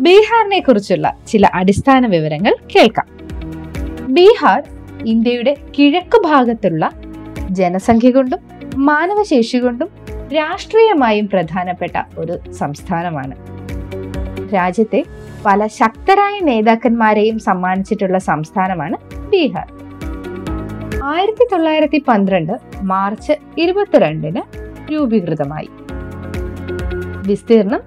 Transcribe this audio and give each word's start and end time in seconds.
ബീഹാറിനെ 0.00 0.60
കുറിച്ചുള്ള 0.60 1.14
ചില 1.26 1.46
അടിസ്ഥാന 1.54 2.06
വിവരങ്ങൾ 2.06 2.56
കേൾക്കാം. 2.76 3.06
ബീഹാർ 4.08 4.62
ഇന്ത്യയുടെ 5.06 5.56
കിഴക്ക് 5.78 6.22
ഭാഗത്തുള്ള 6.24 6.90
ജനസംഖ്യ 7.50 8.10
കൊണ്ടും 8.10 8.38
മാനവശേഷി 8.76 9.58
കൊണ്ടും 9.58 9.88
രാഷ്ട്രീയമായും 10.34 11.28
പ്രധാനപ്പെട്ട 11.28 12.02
ഒരു 12.18 12.52
സംസ്ഥാനമാണ്. 12.52 13.34
രാജ്യത്തെ 14.54 15.04
പല 15.46 15.66
ശക്തരായ 15.66 16.40
നേതാക്കന്മാരെയും 16.40 17.38
സമ്മാനിച്ചിട്ടുള്ള 17.38 18.18
സംസ്ഥാനമാണ് 18.18 18.96
ബീഹാർ. 19.28 19.68
ആയിരത്തി 21.04 21.48
തൊള്ളായിരത്തി 21.52 22.04
പന്ത്രണ്ട് 22.08 22.52
മാർച്ച് 22.82 23.32
ഇരുപത്തിരണ്ടിന് 23.58 24.42
രൂപീകൃതമായി. 24.92 25.68
വിസ്തീർണം 27.26 27.80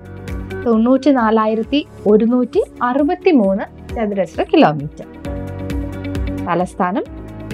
തൊണ്ണൂറ്റി 0.65 1.09
നാലായിരത്തി 1.09 1.87
ഒരുന്നൂറ്റി 2.07 2.63
അറുപത്തി 2.83 3.31
മൂന്ന് 3.31 3.95
ചതുരശ്ര 3.95 4.43
കിലോമീറ്റർ 4.43 5.05
തലസ്ഥാനം 6.45 7.03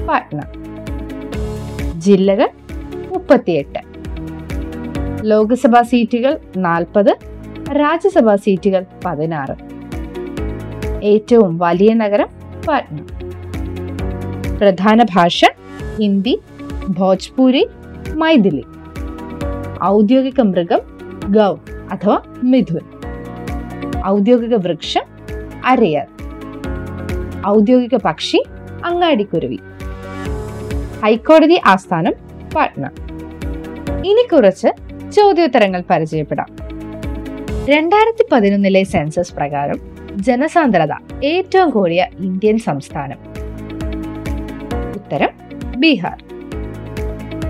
പാട്ന. 0.06 0.42
ജില്ലകൾ 1.98 2.50
മുപ്പത്തിയെട്ട്. 3.14 3.80
ലോക്സഭാ 5.24 5.82
സീറ്റുകൾ 5.82 6.40
നാൽപ്പത് 6.58 7.18
രാജ്യസഭാ 7.72 8.36
സീറ്റുകൾ 8.36 8.86
പതിനാറ്. 9.06 9.56
ഏറ്റവും 11.04 11.58
വലിയ 11.58 11.94
നഗരം 11.94 12.28
പാട്ന. 12.68 12.98
പ്രധാന 14.58 15.04
ഭാഷ 15.04 15.46
ഹിന്ദി 16.00 16.40
ഭോജ്പൂരി 16.90 17.68
മൈഥിലി. 18.14 18.66
ഔദ്യോഗിക 19.84 20.42
മൃഗം 20.42 20.80
ഗൗ 21.26 21.56
അഥവാ 21.92 22.22
മിഥുൻ. 22.44 22.95
ഔദ്യോഗിക 24.06 24.56
വൃക്ഷം 24.56 25.02
അരയർ. 25.66 26.06
ഔദ്യോഗിക 27.48 27.96
പക്ഷി 27.96 28.44
അങ്ങാടിക്കുരുവി. 28.86 29.60
ഹൈക്കോടതി 31.04 31.62
ആസ്ഥാനം 31.66 32.14
പട്ന. 32.56 32.90
ഇനി 34.06 34.28
കുറച്ച് 34.28 34.68
ചോദ്യോത്തരങ്ങൾ 35.12 35.84
പരിചയപ്പെടാം. 35.90 36.48
രണ്ടായിരത്തി 37.66 38.26
പതിനൊന്നിലെ 38.32 38.84
സെൻസസ് 38.84 39.34
പ്രകാരം 39.34 39.82
ജനസാന്ദ്രത 40.16 40.94
ഏറ്റവും 41.24 41.70
കൂടിയ 41.70 42.08
ഇന്ത്യൻ 42.20 42.58
സംസ്ഥാനം. 42.58 43.18
ഉത്തരം 44.96 45.30
ബീഹാർ. 45.78 46.24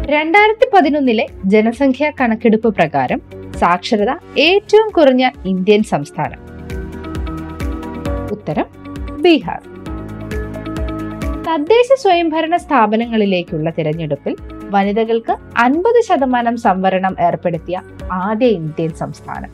രണ്ടായിരത്തി 0.06 0.70
പതിനൊന്നിലെ 0.76 1.28
ജനസംഖ്യാ 1.46 2.12
കണക്കെടുപ്പ് 2.22 2.76
പ്രകാരം 2.76 3.22
സാക്ഷരത 3.60 4.40
ഏറ്റവും 4.40 4.90
കുറഞ്ഞ 4.90 5.30
ഇന്ത്യൻ 5.46 5.84
സംസ്ഥാനം. 5.84 6.45
ഉത്തരം 8.46 8.68
ബീഹാർ. 9.24 9.62
തദ്ദേശ 11.46 11.88
സ്വയംഭരണ 12.02 12.56
സ്ഥാപനങ്ങളിലേക്കുള്ള 12.64 13.70
തിരഞ്ഞെടുപ്പിൽ 13.78 14.34
വനിതകൾക്ക് 14.74 15.34
അൻപത് 15.64 16.00
ശതമാനം 16.08 16.56
സംവരണം 16.66 17.14
ഏർപ്പെടുത്തിയ 17.28 17.78
ആദ്യ 18.12 18.48
ഇന്ത്യൻ 18.60 18.92
സംസ്ഥാനം. 19.02 19.52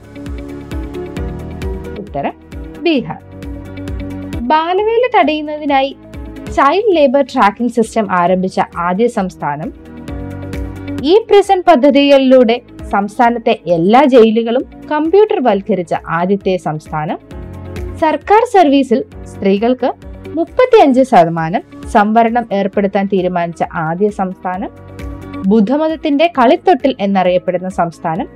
ഉത്തരം 2.04 2.36
ബീഹാർ. 2.86 3.22
ബാലവേല 4.52 5.04
തടയുന്നതിനായി 5.18 5.92
ചൈൽഡ് 6.58 6.96
ലേബർ 6.98 7.26
ട്രാക്കിംഗ് 7.34 7.76
സിസ്റ്റം 7.78 8.08
ആരംഭിച്ച 8.22 8.60
ആദ്യ 8.90 9.08
സംസ്ഥാനം. 9.20 9.72
ഈ 11.04 11.16
പ്രിസൺ 11.30 11.62
പദ്ധതികളിലൂടെ 11.68 12.58
സംസ്ഥാനത്തെ 12.96 13.56
എല്ലാ 13.78 14.04
ജയിലുകളും 14.16 14.66
കമ്പ്യൂട്ടർ 14.92 15.40
വൽക്കരിച്ച 15.50 15.94
ആദ്യത്തെ 16.20 16.56
സംസ്ഥാനം 16.58 17.20
സർക്കാർ 18.02 18.44
സർവീസിൽ 18.54 19.00
സ്ത്രീകൾക്ക് 19.32 19.90
മുപ്പത്തിയഞ്ച് 20.38 21.02
ശതമാനം 21.02 21.64
സംവരണം 21.96 22.46
ഏർപ്പെടുത്താൻ 22.52 23.06
തീരുമാനിച്ച 23.14 23.64
ആദ്യ 23.88 24.10
സംസ്ഥാനം 24.10 24.72
ബുദ്ധമതത്തിന്റെ 25.52 26.26
കളിത്തൊട്ടിൽ 26.38 26.96
എന്നറിയപ്പെടുന്ന 27.00 27.70
സംസ്ഥാനം 27.70 28.28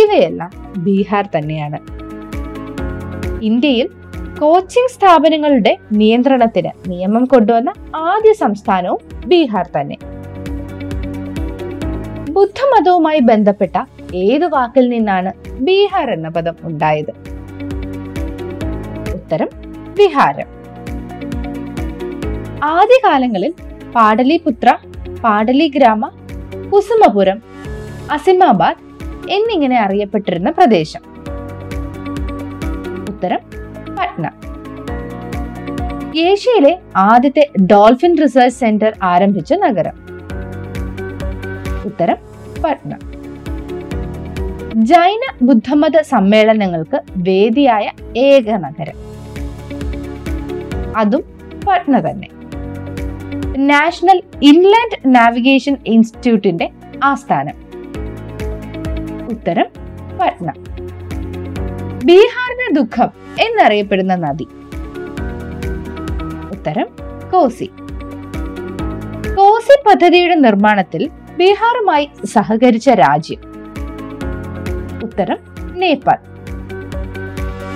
ഇവയെല്ലാം 0.00 0.50
ബീഹാർ 0.78 1.24
തന്നെയാണ്. 1.36 1.78
ഇന്ത്യയിൽ 3.42 3.88
കോച്ചിംഗ് 4.38 4.92
സ്ഥാപനങ്ങളുടെ 4.94 5.72
നിയന്ത്രണത്തിന് 5.92 6.72
നിയമം 6.90 7.24
കൊണ്ടുവന്ന 7.24 7.72
ആദ്യ 7.94 8.32
സംസ്ഥാനവും 8.32 9.02
ബീഹാർ 9.26 9.66
തന്നെ. 9.76 9.98
ബുദ്ധമതവുമായി 12.30 13.20
ബന്ധപ്പെട്ട 13.20 13.76
ഏത് 14.14 14.44
വാക്കിൽ 14.44 14.88
നിന്നാണ് 14.88 15.32
ബീഹാർ 15.66 16.10
എന്ന 16.10 16.28
പദം 16.28 16.56
ഉണ്ടായത്? 16.62 17.21
ഉത്തരം 19.32 19.48
വിഹാരം. 19.98 20.46
ആദ്യകാലങ്ങളിൽ 22.64 23.54
പാടലിപുത്ര 23.94 24.76
പാടലിഗ്രാമ 25.24 26.08
കുസുമപുരം 26.72 27.42
അസിമാബാദ് 28.10 28.76
എന്നിങ്ങനെ 29.30 29.80
അറിയപ്പെട്ടിരുന്ന 29.80 30.50
പ്രദേശം. 30.50 31.00
ഉത്തരം 33.08 33.38
പട്ന. 33.98 34.30
ഏഷ്യയിലെ 36.18 36.78
ആദ്യത്തെ 36.96 37.50
ഡോൾഫിൻ 37.66 38.18
റിസർച്ച് 38.22 38.60
സെന്റർ 38.60 38.96
ആരംഭിച്ച 39.02 39.52
നഗരം. 39.52 39.94
ഉത്തരം 41.84 42.16
പട്ന. 42.64 42.98
ജൈന 44.74 45.20
ബുദ്ധമത 45.42 46.00
സമ്മേളനങ്ങൾക്ക് 46.00 47.00
വേദിയായ 47.16 47.90
ഏക 48.16 48.50
നഗരം. 48.50 49.11
അതും 50.96 51.22
പട്ന 51.68 52.10
തന്നെ. 52.10 52.28
നാഷണൽ 53.58 54.22
ഇൻലാൻഡ് 54.42 55.16
നാവിഗേഷൻ 55.16 55.76
ഇൻസ്റ്റിറ്റ്യൂട്ടിന്റെ 55.86 56.70
ആസ്ഥാനം. 57.04 57.54
ഉത്തരം 59.30 59.66
പട്ന 60.20 60.52
ബീഹാറിന്റെ 62.04 62.80
ദുഃഖം 62.80 63.08
എന്നറിയപ്പെടുന്ന 63.40 64.14
നദി. 64.14 64.46
ഉത്തരം 66.50 66.86
കോസി. 67.32 67.70
കോസി 69.36 69.88
പദ്ധതിയുടെ 69.88 70.34
നിർമ്മാണത്തിൽ 70.34 71.10
ബീഹാറുമായി 71.38 72.10
സഹകരിച്ച 72.24 72.88
രാജ്യം. 72.88 73.38
ഉത്തരം 75.02 75.38
നേപ്പാൾ. 75.74 76.31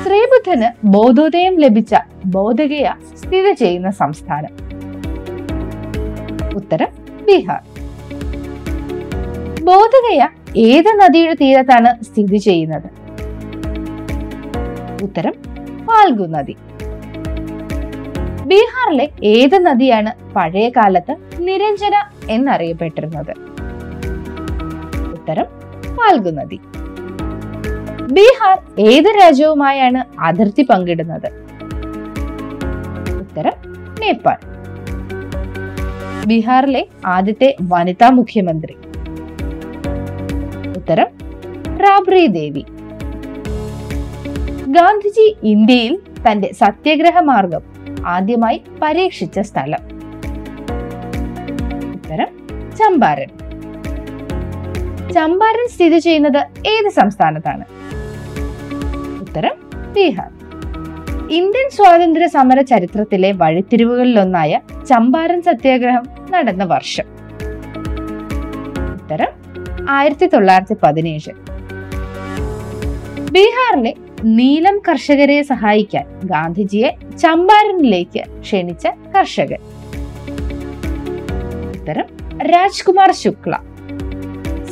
ശ്രീബുദ്ധന് 0.02 0.86
ബോധോദയം 0.86 1.56
ലഭിച്ച 1.58 1.94
ബോധഗയ 2.24 2.92
സ്ഥിതി 3.18 3.52
ചെയ്യുന്ന 3.52 3.90
സംസ്ഥാനം. 3.90 4.52
ഉത്തരം 6.56 6.88
ബീഹാർ. 7.24 7.62
ബോധഗയ 9.64 10.28
ഏത് 10.56 10.88
നദിയുടെ 10.88 11.34
തീരത്താണ് 11.34 12.04
സ്ഥിതി 12.04 12.36
ചെയ്യുന്നത്? 12.36 12.88
ഉത്തരം 15.02 15.34
ഫാൽഗു 15.86 16.26
നദി. 16.26 16.56
ബീഹാറിലെ 18.46 19.08
ഏത് 19.24 19.66
നദിയാണ് 19.66 20.12
പഴയ 20.34 20.68
കാലത്ത് 20.68 21.16
നിരഞ്ജന 21.38 21.94
എന്നറിയപ്പെട്ടിരുന്നത്? 22.30 23.34
ഉത്തരം 25.12 25.46
ഫാൽഗു 25.96 26.30
നദി. 26.30 26.60
ബീഹാർ 28.12 28.58
ഏത് 28.78 29.04
രാജ്യവുമായാണ് 29.04 30.20
അതിർത്തി 30.20 30.62
പങ്കിടുന്നത്? 30.62 31.26
ഉത്തരം 33.18 33.52
നേപ്പാൾ. 34.00 34.36
ബീഹാറിലെ 36.26 36.86
ആദ്യത്തെ 37.06 37.56
വനിതാ 37.62 38.10
മുഖ്യമന്ത്രി. 38.10 38.76
ഉത്തരം 40.76 41.06
റാബ്രി 41.76 42.26
ദേവി. 42.26 42.64
ഗാന്ധിജി 44.68 45.36
ഇന്ത്യയിൽ 45.42 45.98
തന്റെ 46.30 46.50
സത്യാഗ്രഹ 46.52 47.18
മാർഗം 47.20 47.62
ആദ്യമായി 48.06 48.62
പരീക്ഷിച്ച 48.82 49.40
സ്ഥലം. 49.40 49.82
ഉത്തരം 51.92 52.28
ചമ്പാരൻ. 52.76 53.28
ചമ്പാരൻ 55.12 55.68
സ്ഥിതി 55.68 55.98
ചെയ്യുന്നത് 55.98 56.46
ഏത് 56.66 56.90
സംസ്ഥാനത്താണ്? 56.90 57.75
ഉത്തരം 59.36 59.56
ബീഹാർ. 59.94 60.28
ഇന്ത്യൻ 61.30 61.66
സ്വാതന്ത്ര്യ 61.70 62.26
സമര 62.26 62.60
ചരിത്രത്തിലെ 62.60 63.32
വഴിത്തിരിവുകളിലൊന്നായ 63.32 64.60
ചമ്പാരൻ 64.90 65.42
സത്യാഗ്രഹം 65.42 66.04
നടന്ന 66.30 66.64
വർഷം. 66.64 67.06
ഉത്തരം 68.94 69.32
ആയിരത്തി 69.90 70.26
തൊള്ളായിരത്തി 70.26 70.76
പതിനേഴ് 70.82 71.32
ബീഹാറിലെ 73.32 73.92
നീലം 74.24 74.78
കർഷകരെ 74.88 75.42
സഹായിക്കാൻ 75.42 76.06
ഗാന്ധിജിയെ 76.24 76.92
ചമ്പാരനിലേക്ക് 77.18 78.24
ക്ഷണിച്ച 78.40 78.86
കർഷകൻ. 79.16 79.60
ഉത്തരം 81.74 82.08
രാജ്കുമാർ 82.54 83.12
ശുക്ല. 83.12 83.56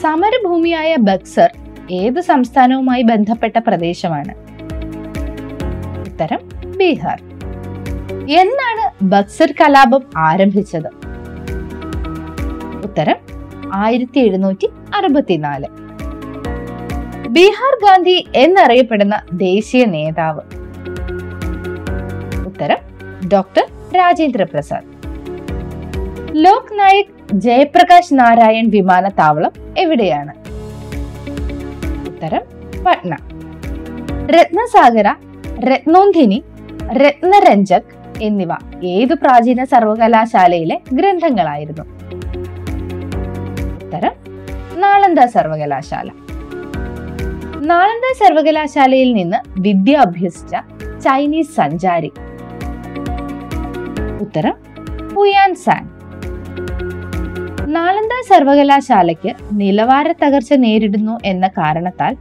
സമരഭൂമിയായ 0.02 0.96
ബക്സർ 1.10 1.52
ഏത് 1.90 2.20
സംസ്ഥാനവുമായി 2.20 3.02
ബന്ധപ്പെട്ട 3.02 3.56
പ്രദേശമാണ്? 3.58 4.43
ഉത്തരം 6.14 6.40
ബീഹാർ. 6.76 7.20
എന്നാണ് 8.30 9.04
ബക്സർ 9.04 9.54
കലാപം 9.60 10.02
ആരംഭിച്ചത്? 10.16 10.90
ഉത്തരം 12.84 13.16
ആയിരത്തി 13.74 14.18
എഴുന്നൂറ്റി 14.18 14.68
അറുപത്തിനാല് 14.96 15.68
ബീഹാർ 17.28 17.74
ഗാന്ധി 17.84 18.26
എന്നറിയപ്പെടുന്ന 18.36 19.22
ദേശീയ 19.32 19.84
നേതാവ്. 19.84 20.44
ഉത്തരം 22.46 22.78
ഡോക്ടർ 23.32 23.66
രാജേന്ദ്ര 23.96 24.44
പ്രസാദ് 24.44 24.90
ലോക് 26.46 26.72
നായക് 26.78 27.12
ജയപ്രകാശ് 27.32 28.14
നാരായൺ 28.14 28.68
വിമാനത്താവളം 28.70 29.52
എവിടെയാണ്? 29.78 30.34
ഉത്തരം 32.08 32.44
പട്ന. 32.86 33.14
രത്നസാഗര 34.36 35.08
രത്നോന്ധിനി 35.58 36.44
രത്നരഞ്ജക് 36.92 38.22
എന്നിവ 38.22 38.48
ഏതു 38.84 39.14
പ്രാചീന 39.14 39.64
സർവകലാശാലയിലെ 39.64 40.80
ഗ്രന്ഥങ്ങളായിരുന്നു? 40.92 41.82
ഉത്തരം 43.84 44.12
നാളന്ദ 44.80 45.24
സർവകലാശാല. 45.24 46.10
നാളന്ദ 47.66 48.24
സർവകലാശാലയിൽ 48.24 49.12
നിന്ന് 49.12 49.36
വിദ്യ 49.60 49.96
അഭ്യസിച്ച 49.96 50.56
ചൈനീസ് 50.98 51.54
സഞ്ചാരി. 51.54 52.12
ഉത്തരം 54.20 54.54
ഹുയാൻ 55.16 55.54
സാൻ. 55.54 55.90
നാളന്ദ 57.72 58.34
സർവകലാശാലയ്ക്ക് 58.34 59.34
നിലവാര 59.52 60.12
തകർച്ച 60.12 60.52
നേരിടുന്നു 60.52 61.18
എന്ന 61.24 61.48
കാരണത്താൽ 61.48 62.16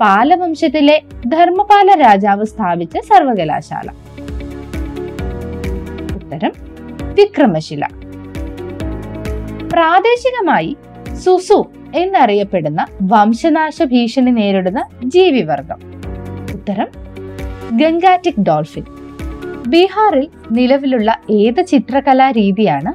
പാലവംശത്തിലെ 0.00 1.02
ധർമ്മപാല 1.26 2.00
രാജാവ് 2.00 2.44
സ്ഥാപിച്ച 2.44 2.98
സർവകലാശാല. 2.98 3.88
ഉത്തരം 6.14 6.52
വിക്രമശില. 7.14 7.86
പ്രാദേശികമായി 9.72 10.76
സുസു 11.24 11.66
എന്നറിയപ്പെടുന്ന 11.94 12.86
വംശനാശ 13.02 13.82
ഭീഷണി 13.82 14.30
നേരിടുന്ന 14.30 14.84
ജീവിവർഗം. 15.04 15.80
ഉത്തരം 16.54 16.88
ഗംഗാറ്റിക് 17.72 18.40
ഡോൾഫിൻ. 18.40 18.84
ബീഹാറിൽ 19.66 20.28
നിലവിലുള്ള 20.52 21.18
ഏത് 21.30 21.66
ചിത്രകലാ 21.66 22.30
രീതിയാണ് 22.30 22.92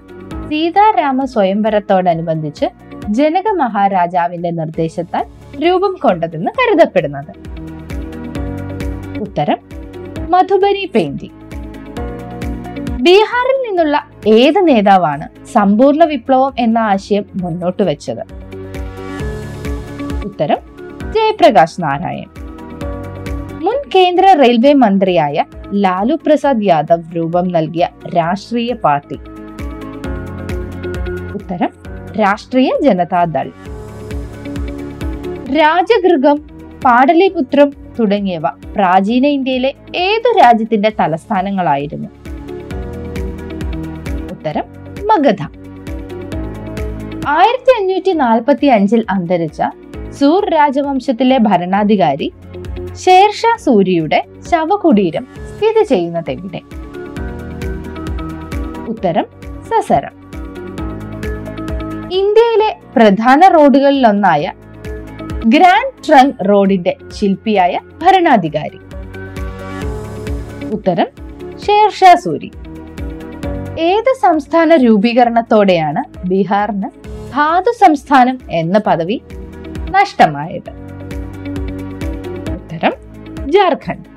സീതാരാമ 0.50 1.26
സ്വയംവരത്തോടനുബന്ധിച്ച് 1.26 2.66
ജനക 3.10 3.48
മഹാരാജാവിന്റെ 3.52 4.52
നിർദ്ദേശത്താൽ 4.52 5.39
രൂപം 5.62 5.96
കൊണ്ടതെന്ന് 6.04 6.52
കരുതപ്പെടുന്നത്. 6.52 7.34
ഉത്തരം 9.20 9.60
മധുബനി 10.30 10.92
പെയിന്റിംഗ്. 10.96 11.38
ബീഹാറിൽ 13.02 13.58
നിന്നുള്ള 13.68 14.08
ഏത് 14.28 14.68
നേതാവാണ് 14.68 15.28
സമ്പൂർണ 15.54 16.04
വിപ്ലവം 16.04 16.54
എന്ന 16.60 16.78
ആശയം 16.78 17.26
മുന്നോട്ട് 17.36 17.84
വെച്ചത്? 17.84 18.24
ഉത്തരം 20.26 20.58
ജയപ്രകാശ് 21.12 21.84
നാരായൺ. 21.84 22.30
മുൻ 23.64 23.78
കേന്ദ്ര 23.96 24.34
റെയിൽവേ 24.34 24.74
മന്ത്രിയായ 24.74 25.46
ലാലു 25.74 26.16
പ്രസാദ് 26.16 26.64
യാദവ് 26.64 27.16
രൂപം 27.16 27.48
നൽകിയ 27.48 27.88
രാഷ്ട്രീയ 28.18 28.74
പാർട്ടി. 28.74 29.18
ഉത്തരം 31.34 31.70
രാഷ്ട്രീയ 32.20 32.72
ജനതാദൾ. 32.82 33.52
രാജഗൃഹം 35.58 36.38
പാടലിപുത്രം 36.86 37.70
തുടങ്ങിയവ 38.00 38.48
പ്രാചീന 38.76 39.26
ഇന്ത്യയിലെ 39.28 39.74
ഏതു 39.96 40.30
രാജ്യത്തിന്റെ 40.40 40.90
തലസ്ഥാനങ്ങളായിരുന്നു? 41.00 42.10
ഉത്തരം 44.32 44.66
മഗധ. 45.06 45.42
ആയിരത്തി 47.28 47.72
അഞ്ഞൂറ്റി 47.80 48.14
നാൽപ്പത്തി 48.14 48.68
അഞ്ചിൽ 48.68 49.06
അന്തരിച്ച 49.10 49.62
സൂർ 50.20 50.44
രാജവംശത്തിലെ 50.50 51.38
ഭരണാധികാരി 51.38 52.34
ഷേർഷാ 53.04 53.56
സൂരിയുടെ 53.56 54.20
ശവകുടീരം 54.52 55.26
സ്ഥിതി 55.50 55.84
ചെയ്യുന്നത് 55.84 56.32
എവിടെ? 56.32 56.62
ഉത്തരം 58.88 59.26
സസരം 59.70 60.16
ഇന്ത്യയിലെ 62.14 62.70
പ്രധാന 62.96 63.42
റോഡുകളിലൊന്നായ 63.48 64.54
ഗ്രാൻഡ് 65.46 66.08
ട്രങ്ക് 66.08 66.50
റോഡിന്റെ 66.50 66.98
ശില്പിയായ 67.18 67.80
ഭരണാധികാരി. 68.04 68.80
ഉത്തരം 70.70 71.06
ഷേർഷാ 71.60 72.16
സൂരി. 72.16 72.52
ഏത് 73.80 74.16
സംസ്ഥാന 74.22 74.76
രൂപീകരണത്തോടെയാണ് 74.76 76.28
ബീഹാറിന് 76.28 76.90
ധാതു 77.34 77.72
സംസ്ഥാനം 77.72 78.40
എന്ന 78.52 78.80
പദവി 78.80 79.22
നഷ്ടമായത്? 79.92 80.70
ഉത്തരം 82.54 82.94
ജാർഖണ്ഡ്. 83.52 84.10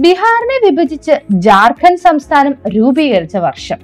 ബീഹാറിനെ 0.00 0.70
വിഭജിച്ച് 0.70 1.12
ജാർഖണ്ഡ് 1.30 1.98
സംസ്ഥാനം 1.98 2.54
രൂപീകരിച്ച 2.68 3.36
വർഷം. 3.36 3.76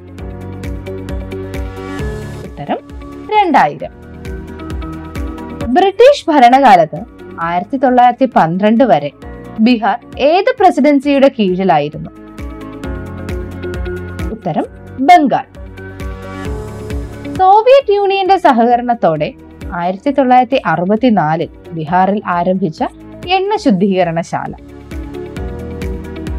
ഉത്തരം 2.44 2.78
രണ്ടായിരം. 3.38 4.07
ബ്രിട്ടീഷ് 5.68 6.30
ഭരണകാലത്ത് 6.30 7.00
ആയിരത്തി 7.40 7.76
തൊള്ളായിരത്തി 7.76 8.24
പന്ത്രണ്ട് 8.36 8.84
വരെ 8.84 9.10
ബീഹാർ 9.60 9.98
ഏത് 10.18 10.54
പ്രസിഡൻസിയുടെ 10.60 11.30
കീഴിലായിരുന്നു? 11.38 12.10
ഉത്തരം 14.30 14.64
ബംഗാൾ. 15.00 15.44
സോവിയറ്റ് 17.34 17.92
യൂണിയന്റെ 17.92 18.36
സഹകരണത്തോടെ 18.36 19.34
ആയിരത്തി 19.72 20.10
തൊള്ളായിരത്തി 20.10 20.62
അറുപത്തിനാലിൽ 20.66 21.48
ബീഹാറിൽ 21.72 22.22
ആരംഭിച്ച 22.26 22.84
എണ്ണ 23.28 23.56
ശുദ്ധീകരണശാല. 23.56 24.54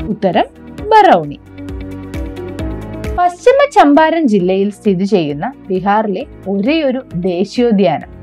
ഉത്തരം 0.08 0.46
ബറൌണി. 0.90 1.40
പശ്ചിമ 3.20 3.70
ചമ്പാരൻ 3.76 4.28
ജില്ലയിൽ 4.28 4.72
സ്ഥിതി 4.72 5.04
ചെയ്യുന്ന 5.04 5.54
ബീഹാറിലെ 5.70 6.26
ഒരേയൊരു 6.50 7.02
ദേശീയോദ്യാനം. 7.16 8.19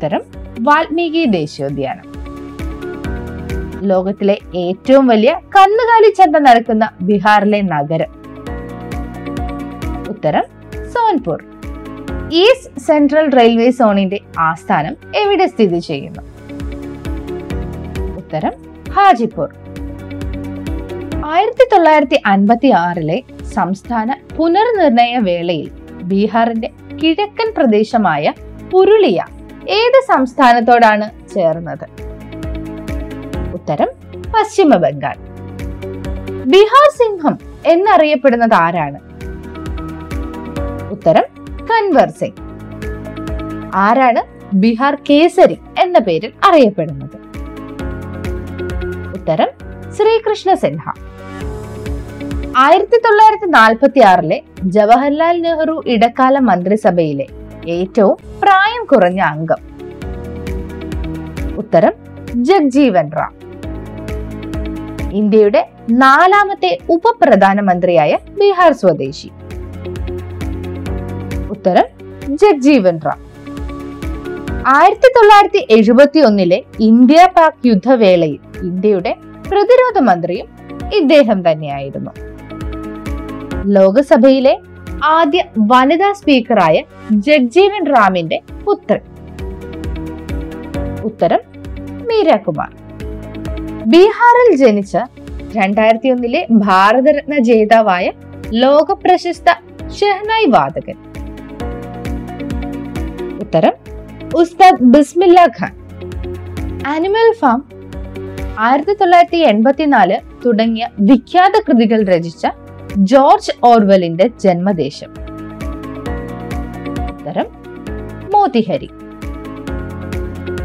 ഉത്തരം 0.00 0.22
വാൽമീകി 0.66 1.22
ദേശീയോദ്യാനം. 1.32 2.04
ലോകത്തിലെ 3.88 4.36
ഏറ്റവും 4.60 5.04
വലിയ 5.06 5.32
കന്നുകാലി 5.54 6.10
ചന്ത 6.18 6.36
നടക്കുന്ന 6.36 6.84
ബീഹാറിലെ 7.02 7.60
നഗരം. 7.62 8.10
ഉത്തരം 10.08 10.46
സോൻപൂർ. 10.92 11.40
ഈസ്റ്റ് 12.42 12.80
സെൻട്രൽ 12.86 13.26
റെയിൽവേ 13.38 13.66
സോണിന്റെ 13.70 14.20
ആസ്ഥാനം 14.46 14.94
എവിടെ 15.22 15.46
സ്ഥിതി 15.46 15.80
ചെയ്യുന്നു? 15.88 16.22
ഉത്തരം 18.20 18.54
ഹാജിപ്പൂർ 18.96 19.50
ആയിരത്തി 21.32 21.66
തൊള്ളായിരത്തി 21.72 22.20
അൻപത്തി 22.26 22.70
ആറിലെ 22.84 23.18
സംസ്ഥാന 23.56 24.16
പുനർനിർണയ 24.38 25.18
വേളയിൽ 25.28 25.68
ബീഹാറിന്റെ 26.12 26.70
കിഴക്കൻ 27.02 27.50
പ്രദേശമായ 27.58 28.32
പുരുളിയ 28.72 29.20
ഏത് 29.78 29.98
സംസ്ഥാനത്തോടാണ് 30.12 31.06
ചേർന്നത്? 31.34 31.86
ഉത്തരം 33.54 33.90
പശ്ചിമ 34.34 34.76
ബംഗാൾ. 34.76 35.16
ബീഹാർ 36.52 36.86
സിംഹം 36.98 37.34
എന്നറിയപ്പെടുന്നത് 37.66 38.54
ആരാണ്? 38.54 38.98
ഉത്തരം 40.94 41.26
കൻവർ 41.70 42.08
സിംഗ്. 42.20 42.40
ആരാണ് 43.74 44.22
ബീഹാർ 44.54 44.94
കേസരി 45.10 45.58
എന്ന 45.78 45.98
പേരിൽ 45.98 46.32
അറിയപ്പെടുന്നത്? 46.48 47.16
ഉത്തരം 49.18 49.50
ശ്രീകൃഷ്ണ 49.96 50.54
സിൻഹ. 50.54 50.84
ആയിരത്തി 52.56 52.96
തൊള്ളായിരത്തി 52.96 53.48
നാൽപ്പത്തി 53.50 54.00
ആറിലെ 54.00 54.38
ജവഹർലാൽ 54.76 55.36
നെഹ്റു 55.42 55.82
ഇടക്കാല 55.86 56.38
മന്ത്രിസഭയിലെ 56.38 57.26
ഏറ്റവും 57.70 58.16
പ്രായം 58.42 58.84
കുറഞ്ഞ 58.84 59.20
അംഗം. 59.20 59.60
ഉത്തരം 61.56 61.94
ജഗ്ജീവൻ 62.48 63.10
റാം. 63.10 63.32
ഇന്ത്യയുടെ 65.12 65.62
നാലാമത്തെ 65.90 66.78
ഉപപ്രധാനമന്ത്രിയായ 66.90 68.12
ബീഹാർ 68.38 68.72
സ്വദേശി. 68.72 69.30
ഉത്തരം 71.50 71.86
ജഗ്ജീവൻ 72.42 72.98
റാം. 73.06 73.20
ആയിരത്തി 74.66 75.08
തൊള്ളായിരത്തി 75.16 75.60
എഴുപത്തി 75.70 76.20
ഒന്നിലെ 76.20 76.62
ഇന്ത്യ 76.80 77.28
പാക് 77.36 77.66
യുദ്ധവേളയിൽ 77.66 78.40
ഇന്ത്യയുടെ 78.62 79.12
പ്രതിരോധ 79.50 79.98
മന്ത്രിയും 79.98 80.48
ഇദ്ദേഹം 80.94 81.38
തന്നെയായിരുന്നു. 81.50 82.12
ലോകസഭയിലെ 83.66 84.54
ആദ്യ 85.04 85.44
വനിതാ 85.58 86.12
സ്പീക്കറായ 86.12 86.82
ജഗ്ജീവൻ 87.12 87.84
റാമിന്റെ 87.84 88.40
പുത്രൻ. 88.66 89.00
ഉത്തരം 91.04 91.40
മീരാകുമാർ. 92.06 92.70
ബീഹാറിൽ 93.86 94.56
ജനിച്ച 94.56 94.96
രണ്ടായിരത്തി 95.56 96.08
ഒന്നിലെ 96.08 96.46
ഭാരതരത്ന 96.50 97.38
ജേതാവായ 97.38 98.12
ലോക 98.48 98.92
പ്രശസ്ത 98.92 99.50
ഷെഹ്നായ് 99.88 100.46
വാദകൻ 100.46 100.96
ഉത്തരം 103.38 103.72
ഉസ്താദ് 104.34 104.82
ബിസ്മില്ല 104.82 105.46
ഖാൻ. 105.46 105.72
ആനിമൽ 106.86 107.32
ഫാം 107.32 107.68
ആയിരത്തി 108.58 108.92
തൊള്ളായിരത്തി 108.92 109.36
എൺപത്തിനാല് 109.36 110.20
തുടങ്ങിയ 110.46 110.88
വിഖ്യാത 111.00 111.52
കൃതികൾ 111.68 112.04
രചിച്ച 112.04 112.46
ജോർജ് 112.96 113.52
ഓർവെലിന്റെ 113.64 114.30
ജന്മദേശം. 114.40 115.10
ഉത്തരം 117.10 117.46
മോതിഹരി. 118.34 118.90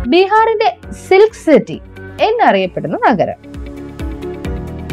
ബീഹാറിന്റെ 0.08 0.78
സിൽക്ക് 0.92 1.36
സിറ്റി 1.36 1.82
എന്നറിയപ്പെടുന്ന 2.22 2.98
നഗരം. 3.10 3.56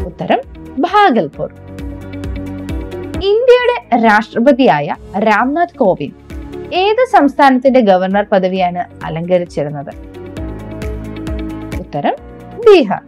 ഉത്തരം 0.05 0.39
ഭാഗൽപൂർ. 0.79 1.53
ഇന്ത്യയുടെ 3.13 4.03
രാഷ്ട്രപതിയായ 4.05 4.95
രാംനാഥ് 5.19 5.77
കോവിന്ദ് 5.77 6.75
ഏത് 6.75 7.05
സംസ്ഥാനത്തിന്റെ 7.11 7.79
ഗവർണർ 7.79 8.25
പദവിയാണ് 8.31 9.05
അലങ്കരിച്ചിരുന്നത്? 9.05 9.95
ഉത്തരം 11.79 12.13
ബീഹാർ. 12.59 13.01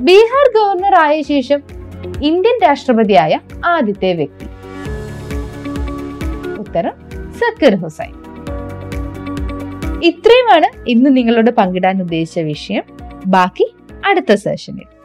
ബീഹാർ 0.00 0.54
ഗവർണർ 0.56 0.94
ആയ 0.94 1.22
ശേഷം 1.22 1.77
ഇന്ത്യൻ 2.04 2.58
രാഷ്ട്രപതിയായ 2.62 3.40
ആദ്യത്തെ 3.64 4.12
വ്യക്തി. 4.12 4.46
ഉത്തരം 6.58 6.92
സക്കീർ 7.32 7.74
ഹുസൈൻ. 7.74 8.12
ഇത്രയുമാണ് 10.02 10.90
ഇന്ന് 10.90 11.16
നിങ്ങളോട് 11.16 11.50
പങ്കിടാൻ 11.50 12.00
ഉദ്ദേശിച്ച 12.00 12.38
വിഷയം. 12.38 12.82
ബാക്കി 13.26 13.74
അടുത്ത 14.06 14.34
സെഷനിൽ 14.34 14.97